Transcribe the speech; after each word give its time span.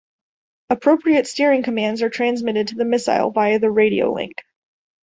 Appropriate 0.71 1.27
steering 1.27 1.61
commands 1.61 2.01
are 2.01 2.09
transmitted 2.09 2.69
to 2.69 2.75
the 2.75 2.85
missile 2.85 3.29
via 3.29 3.59
the 3.59 3.69
radio 3.69 4.11
link. 4.11 4.33